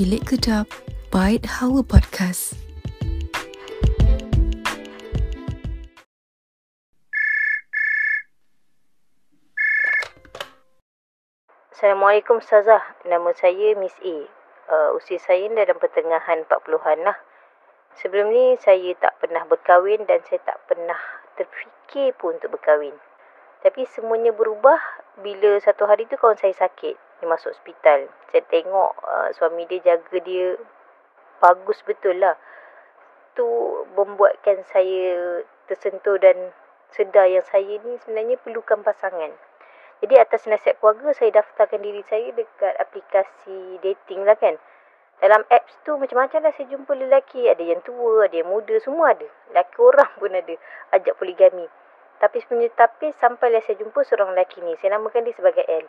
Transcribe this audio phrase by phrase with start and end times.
[0.00, 0.64] Bilik Kedap
[1.12, 2.56] Bite Hawa Podcast.
[11.76, 12.80] Assalamualaikum Ustazah.
[13.04, 14.24] Nama saya Miss A.
[14.72, 17.20] Uh, usia saya dalam pertengahan 40-an lah.
[18.00, 20.96] Sebelum ni saya tak pernah berkahwin dan saya tak pernah
[21.36, 22.96] terfikir pun untuk berkahwin.
[23.60, 24.80] Tapi semuanya berubah
[25.20, 26.96] bila satu hari tu kawan saya sakit.
[27.20, 28.08] Dia masuk hospital.
[28.32, 30.56] Saya tengok uh, suami dia jaga dia
[31.44, 32.40] bagus betul lah.
[33.36, 33.44] Tu
[33.92, 36.56] membuatkan saya tersentuh dan
[36.88, 39.30] sedar yang saya ni sebenarnya perlukan pasangan.
[40.00, 44.56] Jadi atas nasihat keluarga saya daftarkan diri saya dekat aplikasi dating lah kan.
[45.20, 47.44] Dalam apps tu macam-macam lah saya jumpa lelaki.
[47.44, 49.28] Ada yang tua, ada yang muda, semua ada.
[49.52, 50.54] Lelaki orang pun ada.
[50.96, 51.68] Ajak poligami.
[52.20, 54.76] Tapi sebenarnya tapi sampailah saya jumpa seorang lelaki ni.
[54.76, 55.88] Saya namakan dia sebagai L.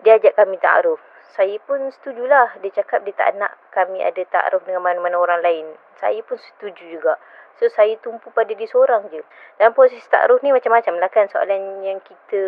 [0.00, 0.98] Dia ajak kami ta'aruf.
[1.36, 2.56] Saya pun setujulah.
[2.64, 5.76] Dia cakap dia tak nak kami ada ta'aruf dengan mana-mana orang lain.
[6.00, 7.20] Saya pun setuju juga.
[7.60, 9.20] So saya tumpu pada dia seorang je.
[9.60, 12.40] Dalam proses ta'aruf ni macam-macam lah kan soalan yang kita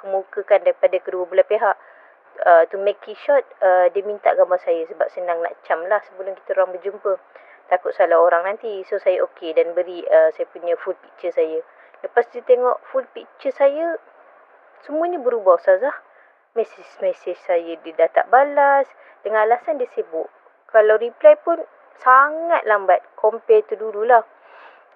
[0.00, 1.76] kemukakan daripada kedua belah pihak.
[2.36, 6.00] Uh, to make it short, uh, dia minta gambar saya sebab senang nak cam lah
[6.08, 7.16] sebelum kita orang berjumpa.
[7.68, 8.80] Takut salah orang nanti.
[8.88, 11.60] So saya okey dan beri uh, saya punya full picture saya.
[12.04, 13.96] Lepas dia tengok full picture saya,
[14.84, 15.96] semuanya berubah Ustazah.
[16.56, 18.88] Mesej-mesej saya dia dah tak balas.
[19.20, 20.28] Dengan alasan dia sibuk.
[20.72, 21.60] Kalau reply pun
[22.00, 23.04] sangat lambat.
[23.16, 24.24] Compare tu dululah.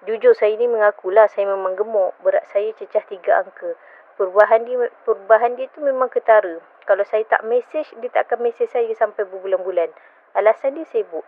[0.09, 2.17] Jujur saya ni mengakulah saya memang gemuk.
[2.25, 3.77] Berat saya cecah tiga angka.
[4.17, 6.61] Perubahan dia, perubahan dia tu memang ketara.
[6.89, 9.93] Kalau saya tak mesej, dia tak akan mesej saya sampai berbulan-bulan.
[10.33, 11.25] Alasan dia sibuk.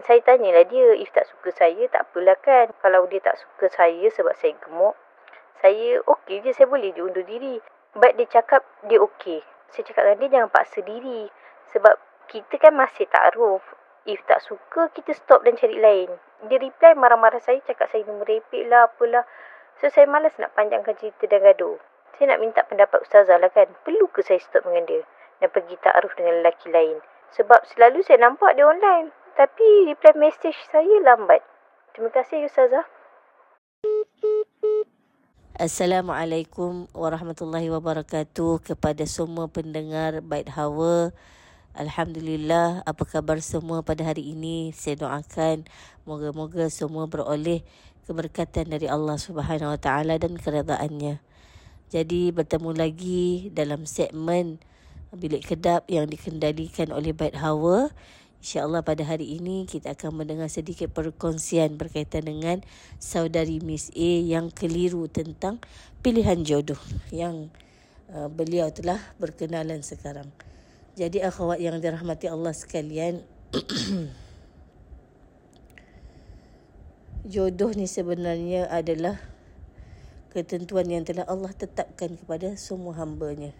[0.00, 2.72] Saya tanyalah dia, if tak suka saya, tak apalah kan.
[2.84, 4.96] Kalau dia tak suka saya sebab saya gemuk,
[5.60, 7.60] saya okey je, saya boleh je undur diri.
[7.92, 9.44] But dia cakap dia okey.
[9.68, 11.28] Saya cakap dengan dia jangan paksa diri.
[11.76, 11.94] Sebab
[12.32, 13.60] kita kan masih takruf.
[14.08, 16.08] If tak suka, kita stop dan cari lain.
[16.48, 19.28] Dia reply marah-marah saya, cakap saya ni merepek lah, apalah.
[19.76, 21.76] So, saya malas nak panjangkan cerita dan gaduh.
[22.16, 23.68] Saya nak minta pendapat Ustazah lah kan.
[23.84, 25.04] Perlu ke saya stop dengan dia?
[25.40, 27.04] Dan pergi takruf dengan lelaki lain?
[27.36, 29.12] Sebab selalu saya nampak dia online.
[29.36, 31.44] Tapi reply message saya lambat.
[31.92, 32.88] Terima kasih Ustazah.
[35.60, 41.12] Assalamualaikum warahmatullahi wabarakatuh kepada semua pendengar Bait Hawa.
[41.76, 44.72] Alhamdulillah, apa khabar semua pada hari ini?
[44.72, 45.68] Saya doakan
[46.08, 47.60] moga-moga semua beroleh
[48.08, 51.20] keberkatan dari Allah Subhanahu Wa Taala dan keredaannya.
[51.92, 54.64] Jadi bertemu lagi dalam segmen
[55.12, 57.92] Bilik Kedap yang dikendalikan oleh Bait Hawa.
[58.40, 62.64] InsyaAllah pada hari ini kita akan mendengar sedikit perkongsian berkaitan dengan
[62.96, 65.60] saudari Miss A yang keliru tentang
[66.00, 66.80] pilihan jodoh
[67.12, 67.52] yang
[68.08, 70.32] uh, beliau telah berkenalan sekarang.
[70.96, 73.20] Jadi akhwat yang dirahmati Allah sekalian,
[77.36, 79.20] jodoh ni sebenarnya adalah
[80.32, 83.52] ketentuan yang telah Allah tetapkan kepada semua hambanya.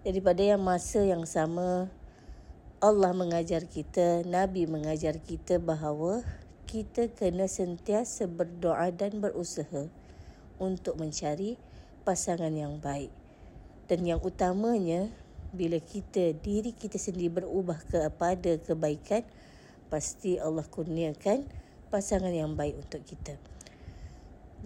[0.00, 1.92] Jadi pada yang masa yang sama,
[2.82, 6.26] Allah mengajar kita, Nabi mengajar kita bahawa
[6.66, 9.86] kita kena sentiasa berdoa dan berusaha
[10.58, 11.62] untuk mencari
[12.02, 13.14] pasangan yang baik.
[13.86, 15.06] Dan yang utamanya,
[15.54, 19.22] bila kita diri kita sendiri berubah kepada kebaikan,
[19.86, 21.46] pasti Allah kurniakan
[21.86, 23.38] pasangan yang baik untuk kita.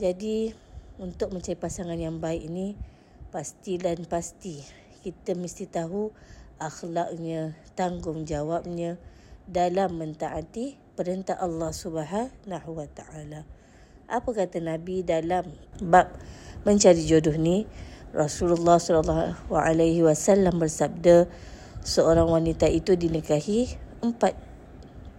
[0.00, 0.56] Jadi,
[0.96, 2.80] untuk mencari pasangan yang baik ini,
[3.28, 4.64] pasti dan pasti
[5.04, 6.16] kita mesti tahu
[6.56, 8.96] akhlaknya, tanggungjawabnya
[9.46, 13.44] dalam mentaati perintah Allah Subhanahu wa taala.
[14.08, 15.52] Apa kata Nabi dalam
[15.82, 16.16] bab
[16.64, 17.68] mencari jodoh ni?
[18.16, 21.28] Rasulullah sallallahu alaihi wasallam bersabda
[21.84, 24.32] seorang wanita itu dinikahi empat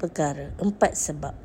[0.02, 1.36] perkara, empat sebab.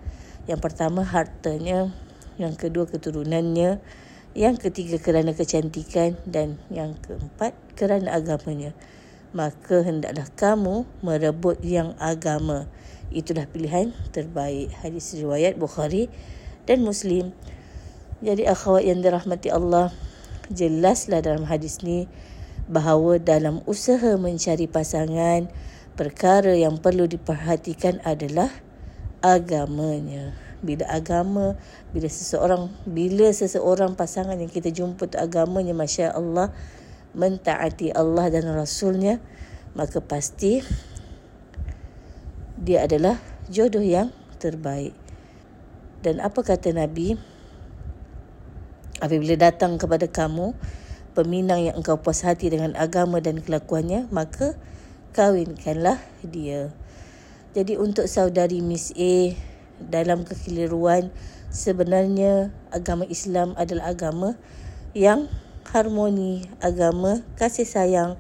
[0.48, 1.92] Yang pertama hartanya,
[2.40, 3.84] yang kedua keturunannya,
[4.32, 8.72] yang ketiga kerana kecantikan dan yang keempat kerana agamanya
[9.32, 12.68] maka hendaklah kamu merebut yang agama.
[13.12, 14.72] Itulah pilihan terbaik.
[14.80, 16.08] Hadis riwayat Bukhari
[16.68, 17.32] dan Muslim.
[18.22, 19.90] Jadi akhwat yang dirahmati Allah,
[20.48, 22.06] jelaslah dalam hadis ni
[22.70, 25.50] bahawa dalam usaha mencari pasangan,
[25.98, 28.48] perkara yang perlu diperhatikan adalah
[29.20, 30.36] agamanya.
[30.62, 31.58] Bila agama,
[31.90, 36.54] bila seseorang, bila seseorang pasangan yang kita jumpa tu agamanya, masya Allah,
[37.12, 39.20] mentaati Allah dan Rasulnya
[39.72, 40.60] maka pasti
[42.60, 44.94] dia adalah jodoh yang terbaik
[46.02, 47.16] dan apa kata Nabi
[49.02, 50.54] apabila datang kepada kamu
[51.12, 54.56] peminang yang engkau puas hati dengan agama dan kelakuannya maka
[55.12, 56.72] kawinkanlah dia
[57.52, 59.36] Jadi untuk saudari Miss A
[59.76, 61.12] dalam kekeliruan
[61.52, 64.40] sebenarnya agama Islam adalah agama
[64.96, 65.28] yang
[65.68, 68.16] harmoni, agama kasih sayang.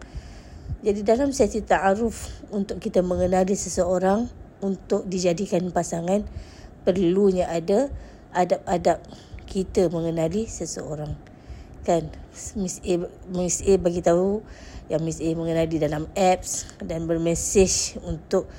[0.82, 4.26] Jadi dalam sesi ta'aruf untuk kita mengenali seseorang
[4.62, 6.26] untuk dijadikan pasangan
[6.82, 7.90] perlunya ada
[8.34, 8.98] adab-adab
[9.46, 11.14] kita mengenali seseorang.
[11.86, 12.10] Kan
[12.58, 12.94] Miss A
[13.30, 14.42] Miss A bagi tahu
[14.90, 18.50] yang Miss A mengenali dalam apps dan bermesej untuk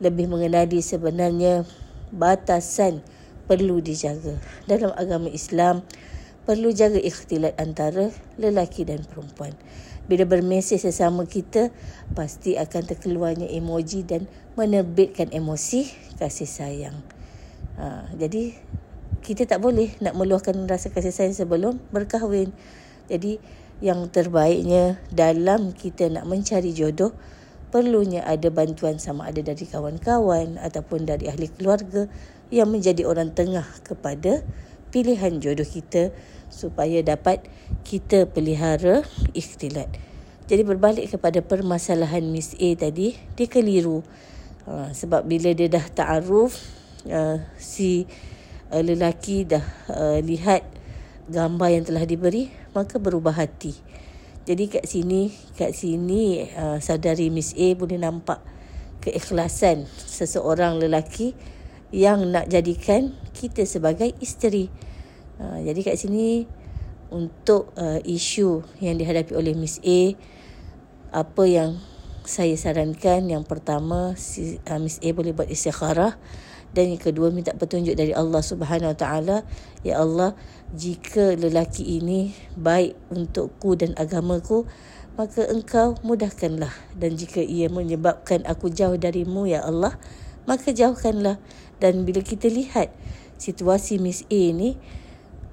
[0.00, 1.64] lebih mengenali sebenarnya
[2.12, 3.04] batasan
[3.44, 4.36] perlu dijaga.
[4.64, 5.84] Dalam agama Islam,
[6.48, 9.52] perlu jaga ikhtilat antara lelaki dan perempuan.
[10.10, 11.70] Bila bermesej sesama kita,
[12.18, 14.26] pasti akan terkeluarnya emoji dan
[14.58, 15.86] menerbitkan emosi
[16.18, 16.98] kasih sayang.
[17.78, 18.58] Ha, jadi,
[19.22, 22.50] kita tak boleh nak meluahkan rasa kasih sayang sebelum berkahwin.
[23.06, 23.38] Jadi,
[23.80, 27.14] yang terbaiknya dalam kita nak mencari jodoh,
[27.70, 32.10] perlunya ada bantuan sama ada dari kawan-kawan ataupun dari ahli keluarga
[32.50, 34.42] yang menjadi orang tengah kepada
[34.90, 36.10] pilihan jodoh kita
[36.50, 37.46] supaya dapat
[37.86, 39.88] kita pelihara ikhtilat.
[40.50, 44.02] Jadi berbalik kepada permasalahan Miss A tadi, dia keliru.
[44.66, 46.58] Uh, sebab bila dia dah ta'aruf,
[47.06, 48.02] uh, si
[48.74, 49.62] uh, lelaki dah
[49.94, 50.66] uh, lihat
[51.30, 53.78] gambar yang telah diberi, maka berubah hati.
[54.42, 58.42] Jadi kat sini, kat sini uh, saudari Miss A boleh nampak
[59.06, 61.38] keikhlasan seseorang lelaki
[61.94, 64.68] yang nak jadikan kita sebagai isteri.
[65.40, 66.44] Uh, jadi kat sini
[67.08, 70.12] untuk uh, isu yang dihadapi oleh Miss A,
[71.10, 71.80] apa yang
[72.28, 73.26] saya sarankan?
[73.26, 76.20] Yang pertama si, uh, Miss A boleh buat istikharah.
[76.70, 79.42] Dan yang kedua minta petunjuk dari Allah Subhanahu Wa Taala.
[79.82, 80.38] Ya Allah
[80.70, 84.70] jika lelaki ini baik untukku dan agamaku
[85.18, 86.70] maka engkau mudahkanlah.
[86.94, 89.98] Dan jika ia menyebabkan aku jauh darimu ya Allah
[90.46, 91.42] maka jauhkanlah.
[91.82, 92.94] Dan bila kita lihat
[93.40, 94.76] situasi Miss A ni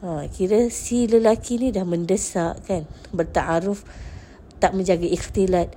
[0.04, 2.84] ha, kira si lelaki ni dah mendesak kan
[3.16, 3.88] bertaaruf
[4.60, 5.72] tak menjaga ikhtilat.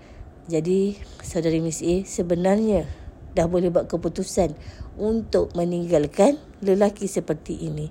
[0.51, 2.91] Jadi saudari Miss A sebenarnya
[3.39, 4.59] dah boleh buat keputusan
[4.99, 7.87] untuk meninggalkan lelaki seperti ini.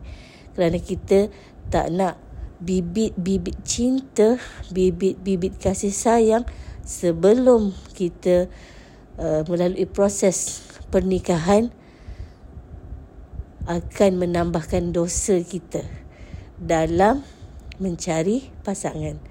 [0.51, 1.31] Kerana kita
[1.72, 2.19] tak nak
[2.60, 4.36] bibit-bibit cinta,
[4.75, 6.44] bibit-bibit kasih sayang
[6.83, 8.51] sebelum kita
[9.15, 10.60] uh, melalui proses
[10.92, 11.72] pernikahan
[13.69, 15.86] akan menambahkan dosa kita
[16.57, 17.21] dalam
[17.77, 19.21] mencari pasangan.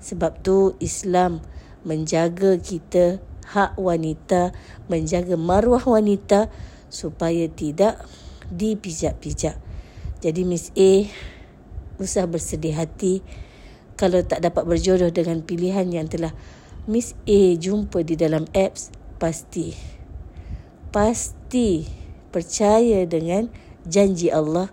[0.00, 1.44] Sebab tu Islam
[1.84, 3.20] menjaga kita
[3.52, 4.56] hak wanita,
[4.88, 6.48] menjaga maruah wanita
[6.88, 8.00] supaya tidak
[8.48, 9.60] dipijak-pijak.
[10.24, 11.04] Jadi Miss A
[12.00, 13.20] usah bersedih hati
[14.00, 16.32] kalau tak dapat berjodoh dengan pilihan yang telah
[16.88, 18.90] Miss A jumpa di dalam apps
[19.20, 19.76] pasti
[20.90, 21.86] pasti
[22.34, 23.52] percaya dengan
[23.88, 24.70] janji Allah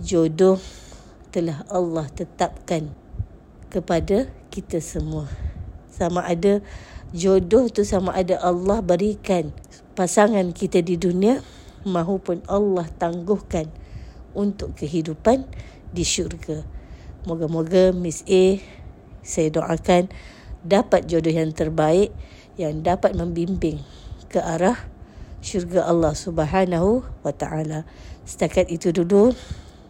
[0.00, 0.58] jodoh
[1.30, 2.90] telah Allah tetapkan
[3.70, 5.30] kepada kita semua
[5.90, 6.64] sama ada
[7.12, 9.52] jodoh tu sama ada Allah berikan
[9.98, 11.44] pasangan kita di dunia
[11.84, 13.68] maupun Allah tangguhkan
[14.32, 15.44] untuk kehidupan
[15.90, 16.62] di syurga.
[17.26, 18.56] Moga-moga Miss A
[19.20, 20.08] saya doakan
[20.64, 22.14] dapat jodoh yang terbaik
[22.56, 23.80] yang dapat membimbing
[24.32, 24.76] ke arah
[25.44, 27.84] syurga Allah Subhanahu wa taala.
[28.30, 29.34] Setakat itu dulu.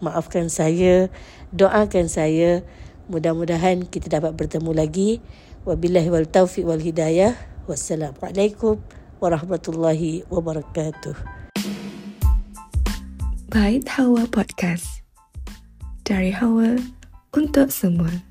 [0.00, 1.12] Maafkan saya,
[1.52, 2.64] doakan saya.
[3.12, 5.20] Mudah-mudahan kita dapat bertemu lagi.
[5.68, 7.36] Wabillahi wal taufiq wal hidayah.
[7.68, 8.80] Wassalamualaikum
[9.20, 11.12] warahmatullahi wabarakatuh.
[13.50, 15.04] Bait Hawa Podcast
[16.06, 16.80] Dari Hawa
[17.34, 18.29] untuk semua